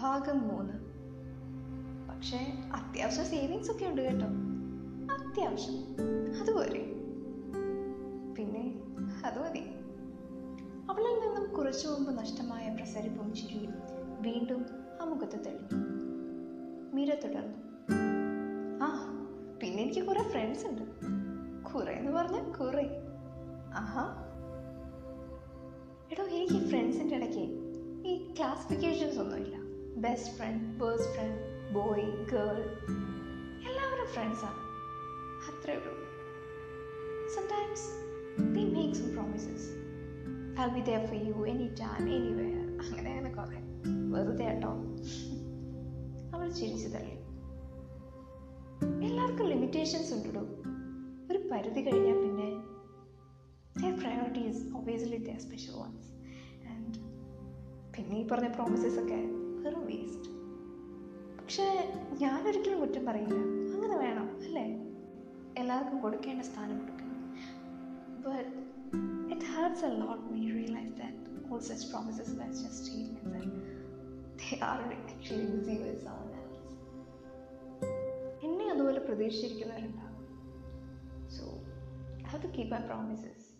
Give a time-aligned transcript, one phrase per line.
[0.00, 0.72] ഭാഗം മൂന്ന്.
[2.08, 4.26] പക്ഷേ അത്യാവശ്യം സേവിങ്സ് ഒക്കെ ഉണ്ട് കേട്ടോ.
[5.14, 5.74] അത്യാവശ്യം.
[6.40, 6.86] അതുപോലെ
[8.38, 8.74] പിന്നെ
[9.24, 9.60] അത് മതി.
[10.90, 13.74] അവളിൽ നിന്നും കുറച്ചു മുമ്പ് നഷ്ടമായ പ്രസരിപ്പും ചിരിയും
[14.20, 14.66] വീണ്ടും
[15.00, 15.78] ആ മുഖത്ത് തെളിഞ്ഞു.
[16.94, 17.58] മീര തുടർന്നു.
[18.82, 19.12] ആ
[19.62, 20.82] പിന്നെ എനിക്ക് കുറെ ഫ്രണ്ട്സ് ഉണ്ട്.
[21.72, 22.90] കുറെ എന്ന് പറഞ്ഞാൽ കുറെ.
[23.74, 24.14] ആഹാ.
[26.12, 27.70] എടോ എനിക്ക് ഫ്രണ്ട്സിന്റെ ഇടയ്ക്ക്
[28.08, 29.49] ഈ ക്ലാസിഫിക്കേഷൻസ് ഒന്നുമില്ല
[30.00, 31.38] best friend best friend
[31.72, 32.58] boy girl
[33.68, 34.60] എല്ലാവരും ഫ്രണ്ട്സാണ്
[35.48, 35.94] അത്രേ ഉള്ളൂ.
[37.34, 37.86] Sometimes
[38.54, 39.68] we make some promises
[40.60, 43.58] I be there for you any time anywhere അങ്ങനെ അങ്ങനെ കുറേ.
[44.12, 44.72] വെറുതെ കേട്ടോ
[46.34, 47.16] അവൾ ചിരിച്ചു തള്ളി
[49.06, 50.42] എല്ലാവർക്കും ലിമിറ്റേഷൻസ് ഉണ്ടോ
[51.30, 52.48] ഒരു പരിധി കഴിഞ്ഞാൽ പിന്നെ
[53.80, 56.08] their priorities obviously the special ones
[56.72, 56.96] and
[57.94, 59.20] പിന്നെ ഈ പറഞ്ഞ പ്രോമിസസ് ഒക്കെ
[59.62, 60.30] വെറും വേസ്റ്റ്
[61.38, 63.34] പക്ഷേ ഞാനൊരിക്കലും കുറ്റം പറയില്ല.
[63.74, 64.90] അങ്ങനെ വേണം അല്ലേ?
[65.56, 67.00] എല്ലാവർക്കും കൊടുക്കേണ്ട സ്ഥാനം കൊടുക്കണം
[78.42, 80.26] എന്നെ അതുപോലെ പ്രതീക്ഷിച്ചിരിക്കുന്നവരുണ്ടാകും
[81.30, 81.44] so
[82.26, 83.50] have to keep my promises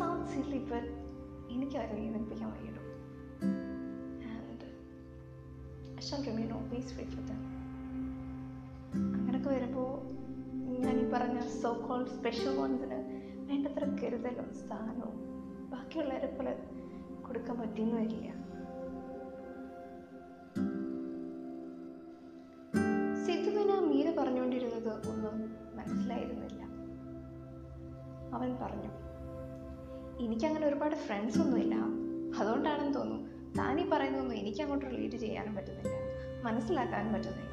[0.00, 0.84] sound silly, but
[1.50, 2.52] എനിക്ക് അവരെ ഏൽപ്പിക്കാൻ
[6.02, 7.40] shall remain always faithful them
[8.94, 9.90] അങ്ങനെയൊക്കെ വരുമ്പോൾ
[10.84, 12.98] ഞാൻ ഈ പറഞ്ഞ സോ കോൾ സ്പെഷ്യൽ വൺസിന്
[13.50, 15.16] വേണ്ടത്ര കരുതലും സ്ഥാനവും
[15.70, 16.52] ബാക്കിയുള്ളവരെ പോലെ
[17.26, 18.28] കൊടുക്കാൻ പറ്റിയെന്ന് വരില്ല.
[23.24, 25.36] സിദ്ധുവിന് മീര പറഞ്ഞുകൊണ്ടിരുന്നത് ഒന്നും
[25.76, 26.62] മനസ്സിലായിരുന്നില്ല.
[28.34, 28.90] അവൻ പറഞ്ഞു
[30.24, 31.74] എനിക്കങ്ങനെ ഒരുപാട് ഫ്രണ്ട്സ് ഒന്നുമില്ല.
[32.40, 35.92] അതുകൊണ്ടാണെന്ന് തോന്നുന്നു താൻ പറയുന്നതൊന്നും എനിക്ക് അങ്ങോട്ട് റിലേറ്റ് ചെയ്യാനും പറ്റുന്നില്ല.
[36.42, 37.52] മനസ്സിലാക്കാനും പറ്റുന്നില്ല.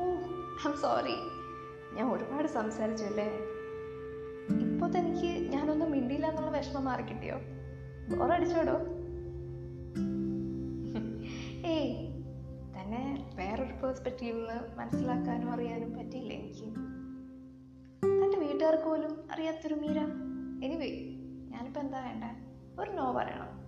[0.00, 0.04] ഓ
[0.68, 1.14] ഐ സോറി
[1.96, 3.28] ഞാൻ ഒരുപാട് സംസാരിച്ചു അല്ലേ
[4.60, 7.34] ഇപ്പോൾ തനിക്ക് ഞാനൊന്നും മിണ്ടിയില്ല എന്നുള്ള വിഷമം മാറി കിട്ടിയോ
[8.16, 8.76] ബോറടിച്ചോടോ?
[11.66, 12.08] ഏയ്
[12.74, 16.68] തന്നെ വേറൊരു പേഴ്സ്പെക്റ്റീവിൽ നിന്ന് മനസ്സിലാക്കാനും അറിയാനും പറ്റിയില്ല എനിക്ക്?
[18.04, 19.98] തന്റെ വീട്ടുകാർക്ക് പോലും അറിയാത്തൊരു മീര.
[20.64, 20.90] എനിവേ
[21.50, 22.24] ഞാനിപ്പോൾ എന്താ വേണ്ട?
[22.80, 23.67] ഒരു നോ പറയണം.